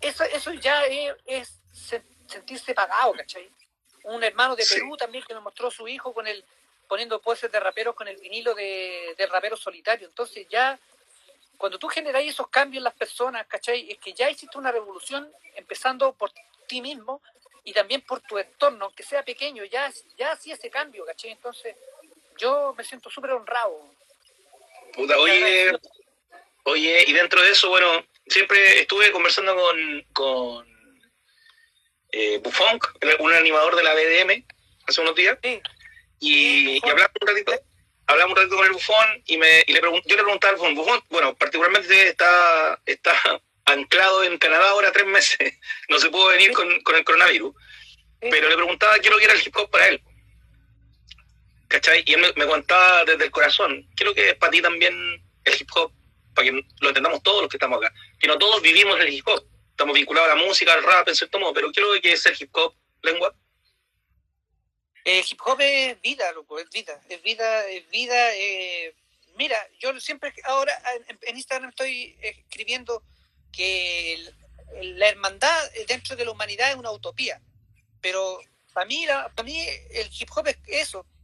[0.00, 1.60] Eso, eso ya es, es
[2.26, 3.50] sentirse pagado, ¿cachai?
[4.04, 6.44] Un hermano de Perú también que me mostró su hijo con el
[6.86, 10.06] poniendo poses de raperos con el vinilo de, de rapero solitario.
[10.06, 10.78] Entonces ya,
[11.56, 13.90] cuando tú generas esos cambios en las personas, ¿cachai?
[13.90, 16.30] Es que ya hiciste una revolución empezando por
[16.66, 17.22] ti mismo
[17.64, 21.32] y también por tu entorno, aunque sea pequeño, ya, ya hacía ese cambio, ¿cachai?
[21.32, 21.74] Entonces
[22.38, 23.94] yo me siento súper honrado.
[24.94, 25.72] Puta, oye,
[26.64, 30.66] oye, y dentro de eso, bueno, siempre estuve conversando con, con
[32.12, 32.78] eh, Buffon,
[33.20, 34.44] un animador de la BDM,
[34.86, 35.38] hace unos días,
[36.20, 37.52] y, hablamos un ratito.
[38.08, 40.74] Hablamos un ratito con el bufón y, me, y le yo le preguntaba al bufón,
[40.76, 43.12] bufón, bueno, particularmente está, está
[43.64, 45.38] anclado en Canadá ahora tres meses,
[45.88, 47.54] no se pudo venir con, con el coronavirus,
[48.20, 50.00] pero le preguntaba qué lo que era el hip hop para él.
[51.68, 52.02] ¿Cachai?
[52.06, 54.94] Y él me, contaba desde el corazón, ¿qué es lo que para ti también
[55.44, 55.92] el hip hop?
[56.34, 57.92] Para que lo entendamos todos los que estamos acá.
[58.20, 59.44] Que no todos vivimos el hip hop
[59.76, 62.12] estamos vinculados a la música, al rap, en cierto modo, pero ¿qué es lo que
[62.12, 63.34] es el hip hop, lengua?
[65.04, 68.34] El hip hop es vida, loco, es vida, es vida, es vida.
[68.36, 68.94] Eh,
[69.36, 70.72] mira, yo siempre, ahora
[71.20, 73.02] en, Instagram estoy escribiendo
[73.52, 74.32] que
[74.80, 77.38] la hermandad dentro de la humanidad es una utopía,
[78.00, 78.40] pero
[78.72, 81.15] para mí, para mí el hip hop es eso, es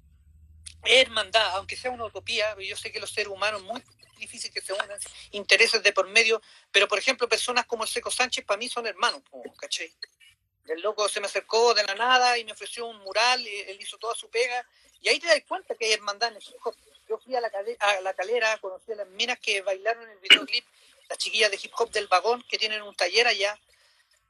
[0.84, 3.82] hermandad, aunque sea una utopía, yo sé que los seres humanos muy
[4.18, 4.88] difícil que se unan
[5.32, 6.40] intereses de por medio,
[6.70, 9.22] pero por ejemplo, personas como el Seco Sánchez para mí son hermanos,
[9.58, 9.92] ¿cachai?
[10.66, 13.98] El loco se me acercó de la nada y me ofreció un mural, él hizo
[13.98, 14.64] toda su pega,
[15.00, 16.76] y ahí te das cuenta que hay hermandad en el hip hop.
[17.08, 20.18] Yo fui a la, a la calera, conocí a las minas que bailaron en el
[20.20, 20.64] videoclip,
[21.08, 23.58] las chiquillas de hip hop del vagón que tienen un taller allá,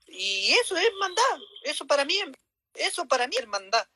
[0.08, 2.18] y eso es hermandad, eso para mí,
[2.74, 3.86] eso para mí es hermandad.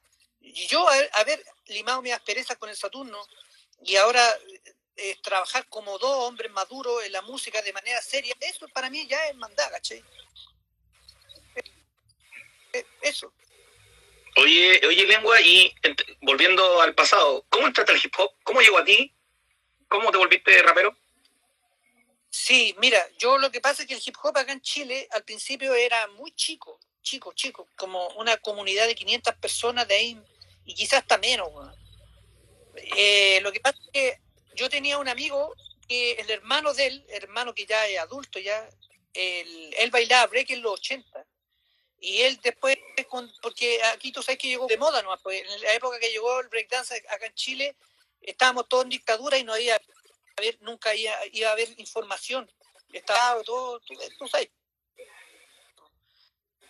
[0.55, 3.19] Y yo haber limado mi aspereza con el Saturno
[3.83, 4.23] y ahora
[4.95, 9.07] es trabajar como dos hombres maduros en la música de manera seria, eso para mí
[9.07, 10.03] ya es mandar, ¿cachai?
[13.03, 13.33] Eso.
[14.37, 15.75] Oye, oye, lengua, y
[16.21, 18.33] volviendo al pasado, ¿cómo entraste al hip hop?
[18.43, 19.15] ¿Cómo llegó a ti?
[19.89, 20.97] ¿Cómo te volviste rapero?
[22.29, 25.25] Sí, mira, yo lo que pasa es que el hip hop acá en Chile al
[25.25, 30.23] principio era muy chico, chico, chico, como una comunidad de 500 personas de ahí,
[30.67, 31.49] y quizás hasta menos.
[32.97, 34.21] Eh, lo que pasa es que
[34.55, 35.55] yo tenía un amigo
[35.89, 38.69] que el hermano de él, hermano que ya es adulto, ya,
[39.15, 41.25] él, él bailaba break en los 80.
[42.01, 42.77] Y él después,
[43.41, 45.17] porque aquí tú sabes que llegó de moda, ¿no?
[45.23, 47.77] Pues en la época que llegó el breakdance acá en Chile,
[48.21, 49.81] estábamos todos en dictadura y no había,
[50.61, 52.51] nunca iba, a haber información.
[52.93, 53.95] Estaba todo, tú,
[54.29, 54.51] sabes.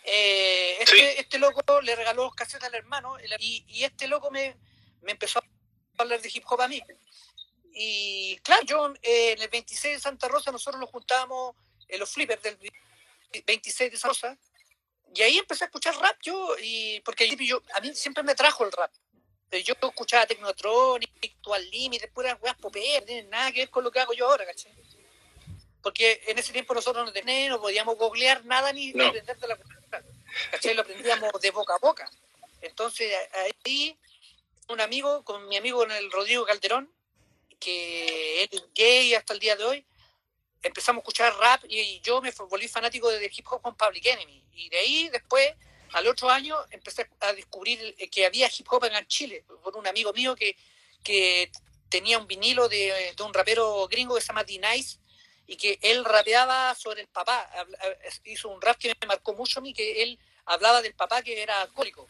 [0.09, 4.55] Eh, este, este, loco le regaló los casetes al hermano y, y este loco me,
[5.01, 5.43] me empezó a
[5.97, 6.81] hablar de hip hop a mí.
[7.73, 11.55] Y claro, yo eh, en el 26 de Santa Rosa nosotros nos juntábamos
[11.89, 12.57] en los flippers del
[13.45, 14.37] 26 de Santa Rosa
[15.13, 18.63] y ahí empecé a escuchar rap yo, y porque yo, a mí siempre me trajo
[18.65, 18.91] el rap.
[19.49, 23.83] Pero yo escuchaba Technotronic, Actual Límite, puras weas poperas, no tienen nada que ver con
[23.83, 24.73] lo que hago yo ahora, ¿cachai?
[25.87, 29.07] Porque en ese tiempo nosotros no teníamos, no podíamos googlear nada ni, No.
[29.07, 30.03] aprender de la cultura.
[30.51, 30.73] ¿Cachai?
[30.73, 32.11] Lo aprendíamos de boca a boca.
[32.59, 33.09] Entonces
[33.63, 33.97] ahí
[34.67, 36.91] un amigo, con mi amigo el Rodrigo Calderón,
[37.57, 39.85] que él es gay hasta el día de hoy,
[40.61, 44.43] empezamos a escuchar rap y yo me volví fanático de hip hop con Public Enemy.
[44.55, 45.53] Y de ahí después,
[45.93, 50.11] al otro año, empecé a descubrir que había hip hop en Chile, por un amigo
[50.11, 50.57] mío que,
[51.01, 51.49] que
[51.87, 54.99] tenía un vinilo de, de un rapero gringo que se llama D-Nice
[55.47, 57.49] y que él rapeaba sobre el papá.
[57.53, 57.77] Habla-
[58.25, 61.41] Hizo un rap que me marcó mucho a mí, que él hablaba del papá que
[61.41, 62.07] era alcohólico.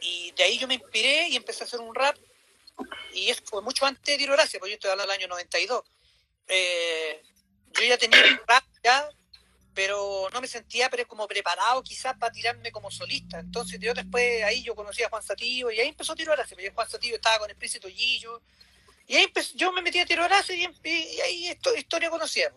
[0.00, 2.16] Y de ahí yo me inspiré y empecé a hacer un rap.
[3.12, 5.84] Y fue mucho antes de Tiro Gracia, porque yo estoy hablando del año 92.
[6.48, 7.22] Eh,
[7.74, 9.08] yo ya tenía un rap ya,
[9.74, 13.38] pero no me sentía como preparado quizás para tirarme como solista.
[13.38, 16.70] Entonces yo después ahí yo conocí a Juan Sativo y ahí empezó Tiro Gracia, porque
[16.70, 18.42] Juan Sativo estaba con el Príncipe Tollillo.
[19.06, 22.08] Y ahí empecé- yo me metí a Tiro Gracia y, y- y ahí esto, historia
[22.10, 22.52] conocida.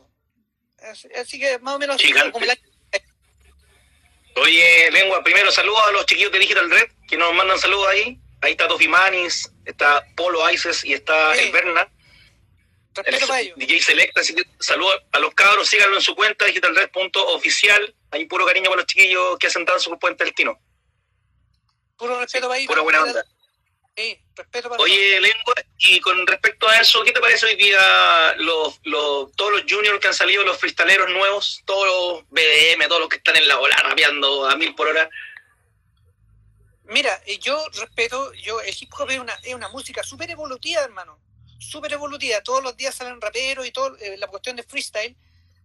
[0.91, 2.39] Así, así que más o menos como
[4.37, 8.19] Oye, Lengua, primero saludos a los chiquillos de Digital Red que nos mandan saludos ahí.
[8.41, 11.45] Ahí está Tofi Manis, está Polo Ices y está Sí.
[11.45, 11.89] el Berna.
[13.55, 14.21] DJ Selecta.
[14.21, 17.95] Así que saludos a los cabros, síganlo en su cuenta, digitalred.oficial.
[18.11, 20.59] Hay puro cariño para los chiquillos que hacen danza por Puente del Tino.
[21.97, 22.67] Puro respeto para ellos.
[22.67, 23.25] Pura buena onda.
[23.97, 28.35] Sí, respeto para Oye, Lengua, y con respecto a eso, ¿qué te parece hoy día
[28.39, 32.99] los, los, todos los juniors que han salido, los freestaleros nuevos, todos los BDM, todos
[32.99, 35.09] los que están en la ola rapeando a mil por hora?
[36.87, 41.17] Mira, yo respeto, yo el hip hop es una, es una música súper evolutiva, hermano.
[41.57, 42.41] Súper evolutiva.
[42.41, 45.15] Todos los días salen raperos y todo, eh, la cuestión de freestyle.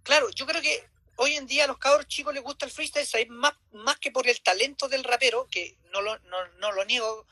[0.04, 0.84] Claro, yo creo que
[1.16, 3.28] hoy en día a los cabros chicos les gusta el freestyle, ¿sabes?
[3.28, 7.26] Más, más que por el talento del rapero, que no lo, no, no lo niego,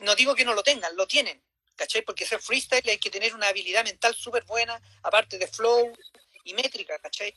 [0.00, 1.42] no digo que no lo tengan, lo tienen,
[1.74, 2.02] ¿cachai?
[2.02, 5.92] Porque ser freestyle hay que tener una habilidad mental súper buena, aparte de flow
[6.44, 7.34] y métrica, ¿cachai?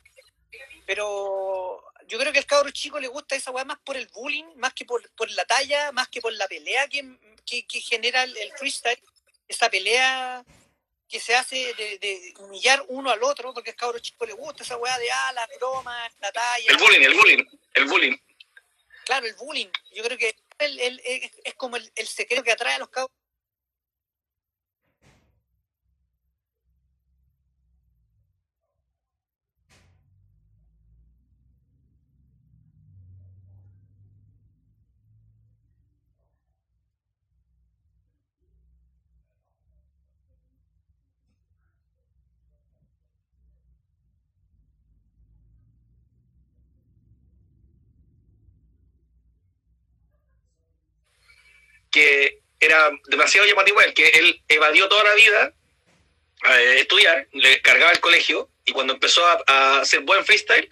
[0.86, 4.46] Pero yo creo que al cabro chico le gusta esa weá más por el bullying,
[4.56, 8.24] más que por, por la talla, más que por la pelea que, que, que genera
[8.24, 9.00] el, el freestyle,
[9.48, 10.44] esa pelea
[11.08, 14.64] que se hace de, de humillar uno al otro, porque al cabro chico le gusta
[14.64, 16.66] esa weá de ah, la broma, la talla.
[16.68, 18.18] El bullying, el bullying, el bullying.
[19.06, 19.70] Claro, el bullying.
[19.92, 21.02] Yo creo que el-
[21.44, 23.19] es, como el, el secreto que atrae a los cabros.
[51.92, 55.54] Que era demasiado llamativo el que él evadió toda la vida
[56.52, 60.70] eh, estudiar, le cargaba el colegio y cuando empezó a, a hacer buen freestyle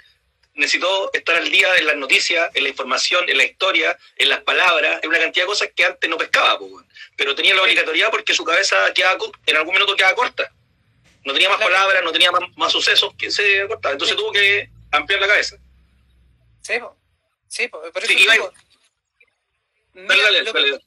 [0.53, 4.41] necesitó estar al día en las noticias, en la información, en la historia, en las
[4.41, 6.71] palabras, en una cantidad de cosas que antes no pescaba, pues,
[7.15, 10.51] pero tenía la obligatoriedad porque su cabeza quedaba, en algún minuto quedaba corta.
[11.25, 11.73] No tenía más Claro.
[11.73, 13.93] palabras, no tenía más, más sucesos que se cortaba.
[13.93, 14.21] Entonces Sí.
[14.21, 15.57] tuvo que ampliar la cabeza.
[16.61, 16.97] Sí, po.
[17.47, 17.81] sí po.
[17.91, 18.53] por eso Sí, digo,
[19.93, 20.79] Dale, dale, que, dale.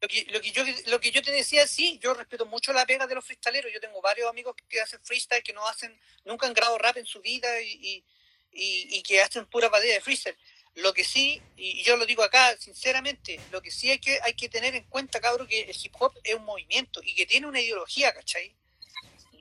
[0.00, 2.84] Lo que- lo que yo, lo que yo te decía, sí, yo respeto mucho la
[2.86, 3.72] pega de los freestaleros.
[3.72, 7.06] Yo tengo varios amigos que hacen freestyle, que no hacen, nunca han grabado rap en
[7.06, 8.04] su vida y,
[8.52, 10.36] y, y- que hacen pura batalla de freestyle.
[10.74, 14.34] Lo que sí, y yo lo digo acá sinceramente, lo que sí hay que, hay
[14.34, 17.46] que tener en cuenta, cabrón, que el hip hop es un movimiento y que tiene
[17.46, 18.54] una ideología, ¿cachai?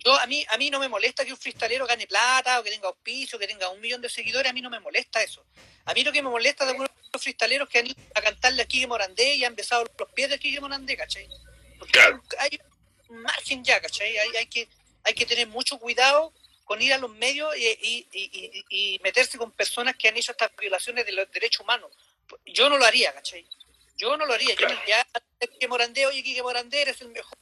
[0.06, 2.70] Yo, a mí, a mí no me molesta que un freestalero gane plata o que
[2.70, 5.46] tenga auspicio, que tenga un millón de seguidores, a mí no me molesta eso.
[5.86, 6.92] A mí lo que me molesta de algunos
[7.22, 10.40] freestaleros que han ido a cantarle a Kike Morandé y han besado los pies de
[10.40, 11.28] Kike Morandé, ¿cachai?
[11.80, 12.22] Porque Claro.
[12.40, 12.60] hay
[13.10, 14.18] un margen ya, ¿cachai?
[14.18, 14.68] Hay, hay, que,
[15.04, 16.34] hay que tener mucho cuidado
[16.66, 20.32] con ir a los medios y, y- y- y- meterse con personas que han hecho
[20.32, 21.92] estas violaciones de los derechos humanos.
[22.46, 23.46] Yo no lo haría, ¿cachai?
[23.98, 24.50] Yo no lo haría.
[24.50, 24.76] Yo Claro.
[24.80, 27.38] diría, "Ah, Kike Morandé, oye, Kike Morandé, eres el mejor,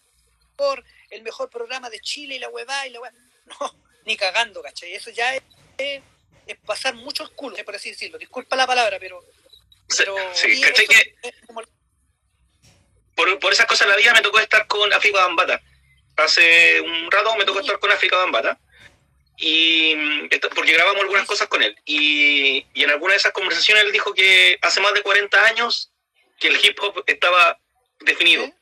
[1.10, 3.24] el mejor programa de Chile y la huevada y la huevada.
[3.46, 4.94] No, ni cagando, ¿cachai?
[4.94, 5.44] Eso ya es,
[5.78, 6.02] es-
[6.46, 8.18] es pasar mucho el culo, por así decirlo.
[8.18, 9.24] Disculpa la palabra, pero...
[9.98, 11.62] pero Sí, y ¿cachai eso que- es como-
[13.16, 15.62] por, por esas cosas en la vida me tocó estar con África Bambata.
[16.16, 18.60] Hace un rato me tocó estar con África Bambata.
[19.38, 19.96] Y
[20.56, 21.76] porque grabamos algunas cosas con él.
[21.86, 25.92] Y, y en alguna de esas conversaciones él dijo que hace más de 40 años
[26.40, 27.60] que el hip hop estaba
[28.02, 28.44] definido.
[28.46, 28.54] ¿Eh?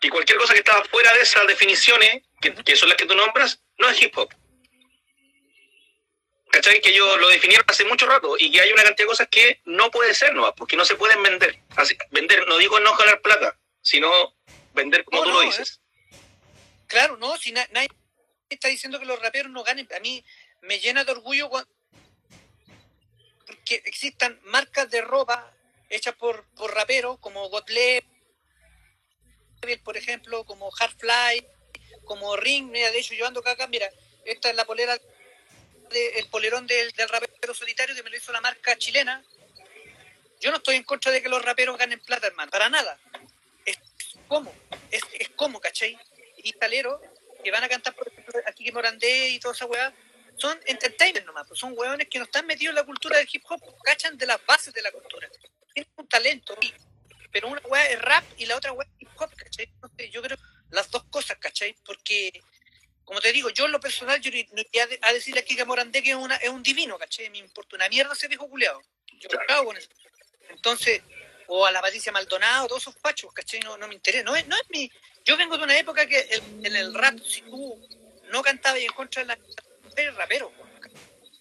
[0.00, 3.14] Que cualquier cosa que estaba fuera de esas definiciones, que, que son las que tú
[3.14, 4.32] nombras, no es hip hop.
[6.58, 6.80] ¿Cachai?
[6.80, 9.60] Que ellos lo definieron hace mucho rato y que hay una cantidad de cosas que
[9.64, 11.56] no puede ser nomás, porque no se pueden vender.
[11.76, 14.34] Así, vender, no digo no ganar plata, sino
[14.74, 15.80] vender como No, tú no, lo dices.
[16.88, 17.88] Claro, no, si na- nadie
[18.50, 19.86] está diciendo que los raperos no ganen.
[19.96, 20.24] A mí
[20.62, 21.48] me llena de orgullo
[23.46, 25.54] porque existan marcas de ropa
[25.90, 28.02] hechas por, por raperos como Gottlieb,
[29.84, 31.46] por ejemplo, como Hardfly,
[32.04, 32.68] como Ring.
[32.68, 33.88] Mira, de hecho, yo ando acá, mira,
[34.24, 34.98] esta es la polera,
[35.90, 39.24] el polerón del, del rapero solitario que me lo hizo la marca chilena.
[40.40, 42.98] Yo no estoy en contra de que los raperos ganen plata, hermano, para nada.
[43.64, 43.78] Es
[44.28, 44.54] como,
[44.90, 45.98] es, es como, ¿cachai?
[46.38, 47.00] Y taleros
[47.42, 49.92] que van a cantar, por ejemplo, aquí que Morandé y toda esa weá,
[50.36, 53.42] son entertainment nomás, pues son weones que no están metidos en la cultura del hip
[53.48, 55.28] hop, cachan de las bases de la cultura.
[55.74, 56.56] Tienen un talento,
[57.32, 59.64] pero una weá es rap y la otra weá es hip hop, ¿cachai?
[59.64, 60.38] Entonces, yo creo
[60.70, 61.74] las dos cosas, ¿cachai?
[61.84, 62.42] Porque,
[63.18, 66.00] como te digo, yo en lo personal, yo no iría a decirle aquí que Morandé
[66.04, 67.28] que es, una, es un divino, ¿cachai?
[67.30, 68.80] Me importa una mierda ese viejo culeado.
[69.18, 69.88] Yo me cago con eso.
[70.50, 71.02] Entonces,
[71.48, 73.58] o a la Patricia Maldonado, todos esos pachos, ¿cachai?
[73.60, 74.22] No, no me interesa.
[74.22, 74.88] No es, no es mi.
[75.24, 77.76] Yo vengo de una época que el- en el rap, si tú
[78.30, 79.38] no cantabas en contra de la.
[79.96, 80.52] eres rapero.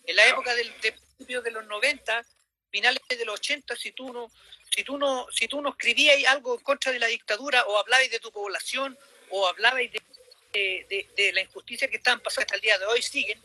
[0.08, 2.26] En la época del de principios de los 90,
[2.72, 4.32] finales de los 80, si tú no.
[4.74, 8.10] Si tú, no, si tú no escribías algo en contra de la dictadura o hablabas
[8.10, 8.98] de tu población
[9.30, 10.02] o hablabas de,
[10.54, 13.40] de, de- de la injusticia que estaban pasando hasta el día de hoy, siguen,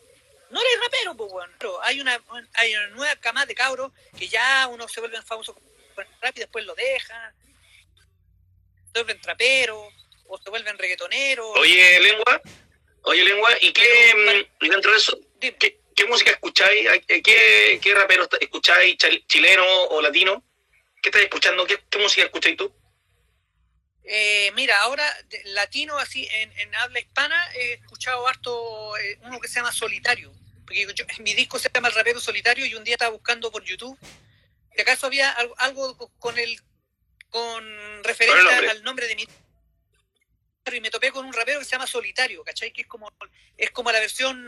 [0.50, 1.52] no eres rapero, pues bueno.
[1.58, 2.20] Pero hay una,
[2.54, 5.56] hay una nueva camada de cabros que ya uno se vuelven famosos
[6.20, 7.34] rap y después lo dejan,
[8.92, 9.92] se vuelven traperos
[10.26, 11.46] o se vuelven reggaetoneros.
[11.58, 12.40] Oye, lengua,
[13.02, 15.54] oye, lengua, ¿y qué, mm, y dentro de eso, qué,
[15.94, 16.88] qué música escucháis?
[17.08, 20.42] Eh, ¿Qué, qué raperos escucháis, chileno o latino?
[21.02, 21.66] ¿Qué estás escuchando?
[21.66, 22.72] ¿Qué, qué música escucháis tú?
[24.04, 29.38] Eh, mira, ahora de- latino así en, en habla hispana he escuchado harto eh, uno
[29.40, 30.32] que se llama Solitario,
[30.66, 33.62] porque yo- mi disco se llama El Rapero Solitario y un día estaba buscando por
[33.64, 33.98] YouTube
[34.74, 36.60] si acaso había algo, algo co- con el
[37.30, 38.70] con referencia nombre?
[38.70, 39.26] al nombre de mi
[40.74, 42.72] y me topé con un rapero que se llama Solitario, ¿cachai?
[42.72, 43.12] Que es como
[43.56, 44.42] es como la versión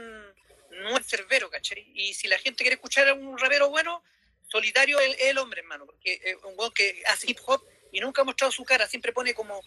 [0.70, 1.90] no es cerbero, ¿cachai?
[1.94, 4.02] Y si la gente quiere escuchar a un rapero bueno,
[4.48, 7.62] Solitario es, el hombre, hermano, porque es un weón que hace hip hop
[7.94, 9.62] y nunca ha mostrado su cara, siempre pone como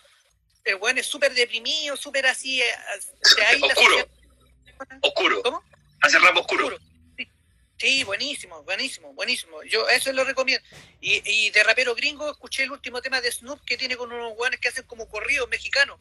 [0.66, 2.66] el weón es súper deprimido, súper así, eh,
[3.24, 3.98] se aísla Oscuro.
[3.98, 5.42] social- Oscuro.
[5.44, 5.64] ¿Cómo?
[6.02, 6.68] Hace rap oscuro.
[6.68, 6.86] Oscuro.
[7.18, 7.32] Sí.
[7.80, 9.64] Sí, buenísimo, buenísimo, buenísimo.
[9.64, 10.64] Yo eso lo recomiendo.
[11.00, 14.34] Y, y de rapero gringo escuché el último tema de Snoop que tiene con unos
[14.38, 16.00] weones que hacen como corridos mexicanos.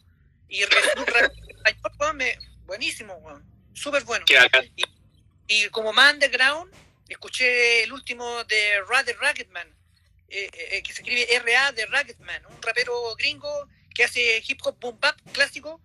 [0.49, 0.63] Y
[0.95, 1.33] Snoop rap
[2.65, 3.45] buenísimo, weón.
[3.75, 4.25] Súper bueno.
[4.29, 4.69] Bacán.
[5.49, 6.75] Y como más underground,
[7.09, 9.73] escuché el último de Ra de Racketman,
[10.29, 14.79] eh, eh, que se escribe RA de Racketman, un rapero gringo que hace hip hop
[14.81, 15.81] boom bap clásico.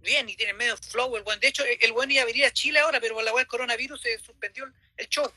[0.00, 1.38] Bien, y tiene medio flow el buen.
[1.38, 3.46] De hecho, el buen iba a venir a Chile ahora, pero por la web del
[3.46, 4.64] coronavirus se suspendió
[4.96, 5.30] el- show.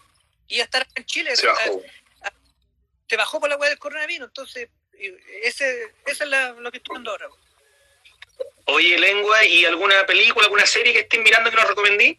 [0.47, 1.35] Y ya estará en Chile.
[1.35, 1.81] Se bajó.
[2.21, 2.33] Ah,
[3.07, 6.77] Se bajó por la web del coronavirus, entonces eh, ese, eso es la- lo que
[6.77, 7.27] estoy viendo ahora.
[8.67, 12.17] Oye, lengua, ¿y alguna película, alguna serie que estés mirando que nos recomendí?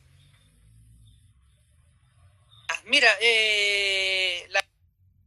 [2.69, 4.06] Ah, Mira, eh,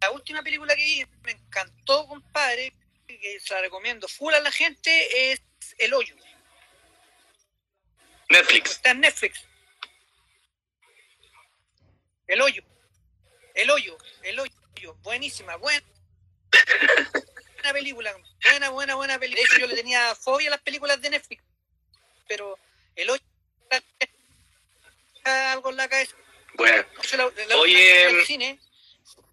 [0.02, 2.74] la última película que vi me encantó, compadre,
[3.08, 5.42] que se la recomiendo full a la gente, es
[5.78, 6.16] El Hoyo.
[8.30, 8.72] Netflix.
[8.72, 9.44] Está en Netflix.
[12.28, 12.64] El Hoyo.
[13.56, 13.98] El Hoyo.
[14.24, 14.96] El Hoyo.
[15.02, 15.86] Buenísima, buena.
[17.56, 18.16] Buena película.
[18.44, 19.42] Buena, buena, buena película.
[19.42, 21.44] De hecho, yo le tenía fobia a las películas de Netflix.
[22.28, 22.58] Pero
[22.96, 23.24] El Hoyo.
[25.24, 26.16] Algo en la cabeza.
[26.56, 26.86] Bueno,
[27.18, 28.60] la- la Oye, al cine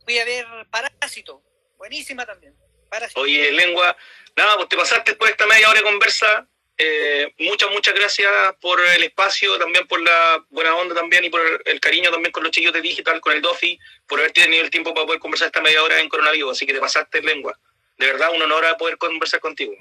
[0.06, 1.42] fui a ver Parásito.
[1.76, 2.54] Buenísima también.
[2.88, 3.20] Parásito.
[3.20, 3.96] oye, lengua,
[4.36, 6.46] nada, pues te pasaste después de esta media hora de conversa.
[6.78, 11.40] Eh, muchas, muchas gracias por el espacio, también por la buena onda también y por
[11.64, 14.70] el cariño también con los chillos de Digital, con el Dofi, por haber tenido el
[14.70, 16.52] tiempo para poder conversar esta media hora en coronavirus.
[16.52, 17.58] Así que te pasaste lengua.
[17.98, 19.74] De verdad, un honor poder conversar contigo.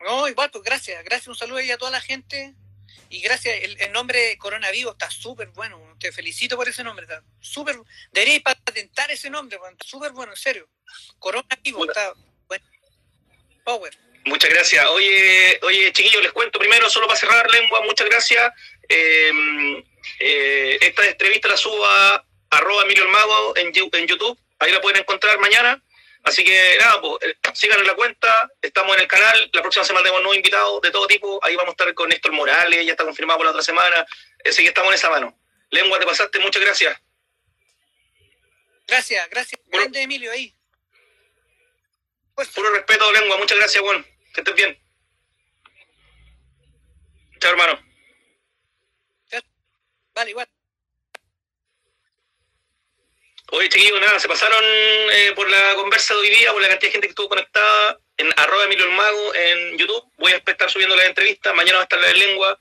[0.00, 1.02] No, igual, pues gracias.
[1.04, 2.54] Gracias, un saludo ahí a toda la gente.
[3.10, 5.96] Y gracias, el, el nombre Coronavirus está súper bueno.
[6.00, 7.04] Te felicito por ese nombre.
[7.04, 7.76] Está súper.
[8.12, 10.68] Deberíais patentar ese nombre, súper bueno, en serio.
[11.18, 12.12] Coronavirus está
[12.46, 12.64] bueno.
[13.64, 13.96] Power.
[14.26, 14.86] Muchas gracias.
[14.86, 18.52] Oye, oye, chiquillos, les cuento primero, solo para cerrar lengua, muchas gracias.
[18.88, 19.84] Eh,
[20.18, 24.80] eh, esta entrevista la subo a arroba Emilio el Mago en, en YouTube, ahí la
[24.80, 25.82] pueden encontrar mañana.
[26.24, 29.84] Así que nada, pues, eh, sigan en la cuenta, estamos en el canal, la próxima
[29.84, 32.92] semana tenemos nuevos invitados de todo tipo, ahí vamos a estar con Néstor Morales, ya
[32.92, 34.06] está confirmado por la otra semana,
[34.42, 35.38] así que estamos en esa mano.
[35.70, 36.98] Lengua, te pasaste, muchas gracias.
[38.86, 39.60] Gracias, gracias.
[39.66, 40.54] Grande Emilio ahí.
[42.34, 44.02] Pues, Puro respeto, lengua, muchas gracias, bueno,
[44.32, 44.78] que estés bien.
[47.38, 47.78] Chao, hermano.
[50.14, 50.48] vale, igual.
[53.50, 56.88] Oye, chiquillos, nada, se pasaron eh, por la conversa de hoy día, por la cantidad
[56.88, 60.04] de gente que estuvo conectada en arroba Emilio el Mago en YouTube.
[60.16, 62.58] Voy a estar subiendo las entrevistas, mañana va a estar la de lengua.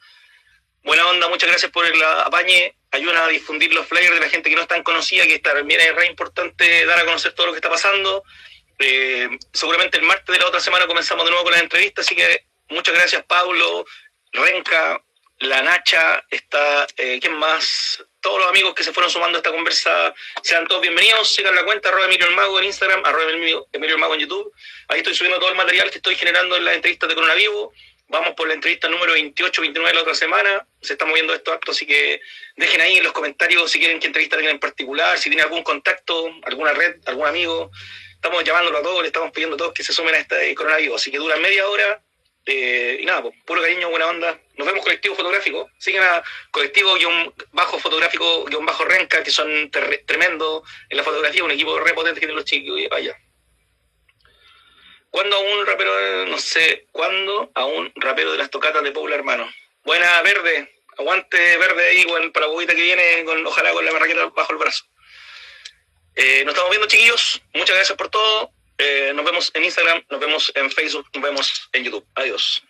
[0.83, 2.75] Buena onda, muchas gracias por el apañe.
[2.91, 5.79] Ayuda a difundir los flyers de la gente que no es tan conocida, que también
[5.79, 8.23] es re importante dar a conocer todo lo que está pasando.
[8.79, 12.15] Eh, seguramente el martes de la otra semana comenzamos de nuevo con las entrevistas, así
[12.15, 13.85] que muchas gracias, Pablo,
[14.33, 15.01] Renca,
[15.39, 18.03] la Nacha, está, eh, ¿quién más?
[18.23, 21.65] Todos los amigos que se fueron sumando a esta conversa, sean todos bienvenidos, sigan la
[21.65, 24.53] cuenta, arroba Emilio el Mago en Instagram, arroba Emilio, el Mago en YouTube.
[24.87, 27.73] Ahí estoy subiendo todo el material que estoy generando en las entrevistas de Coronavirus.
[28.07, 30.65] Vamos por la entrevista número 28, 29 de la otra semana.
[30.81, 32.21] Se está moviendo esto acto, así que
[32.55, 36.33] dejen ahí en los comentarios si quieren que entrevista en particular, si tienen algún contacto,
[36.43, 37.71] alguna red, algún amigo.
[38.13, 40.95] Estamos llamándolo a todos, le estamos pidiendo a todos que se sumen a este coronavirus.
[40.95, 42.01] Así que dura media hora.
[42.45, 44.39] Eh, y nada, pues, puro cariño, buena onda.
[44.57, 45.69] Nos vemos colectivo fotográfico.
[45.77, 51.43] Sigan a colectivo guion bajo fotográfico guion bajo renca, que son tremendos en la fotografía,
[51.43, 52.79] un equipo re potente que tienen los chicos.
[52.89, 53.17] Vaya.
[55.09, 59.15] ¿Cuándo a un rapero, no sé, cuándo a un rapero de las tocatas de Puebla,
[59.15, 59.47] hermano?
[59.83, 60.73] Buena, verde.
[60.97, 64.59] Aguante verde ahí con, para la que viene, con, ojalá con la marraqueta bajo el
[64.59, 64.85] brazo.
[66.15, 67.41] Eh, nos estamos viendo, chiquillos.
[67.53, 68.51] Muchas gracias por todo.
[68.85, 72.05] Eh, nos vemos en Instagram, nos vemos en Facebook, nos vemos en YouTube.
[72.15, 72.61] Adiós.